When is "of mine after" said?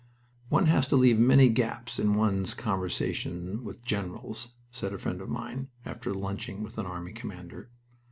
5.21-6.11